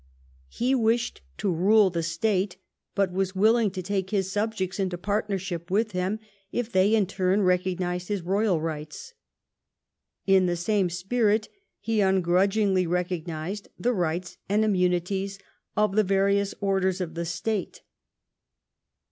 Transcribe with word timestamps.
He 0.49 0.73
wished 0.73 1.21
to 1.37 1.53
rule 1.53 1.91
the 1.91 2.01
state, 2.01 2.57
but 2.95 3.11
was 3.11 3.35
willing 3.35 3.69
to 3.69 3.83
take 3.83 4.09
his 4.09 4.31
subjects 4.31 4.79
into 4.79 4.97
partnership 4.97 5.69
with 5.69 5.91
him, 5.91 6.17
if 6.51 6.71
they 6.71 6.95
in 6.95 7.01
return 7.03 7.43
recognised 7.43 8.07
his 8.07 8.23
royal 8.23 8.59
rights. 8.59 9.13
In 10.25 10.47
the 10.47 10.55
same 10.55 10.89
spirit 10.89 11.49
he 11.79 12.01
ungrudgingly 12.01 12.87
recognised 12.87 13.67
the 13.77 13.93
riglits 13.93 14.37
and 14.49 14.65
im 14.65 14.73
munities 14.73 15.39
of 15.77 15.95
the 15.95 16.03
various 16.03 16.55
orders 16.61 16.99
of 16.99 17.13
the 17.13 17.23
State. 17.23 17.83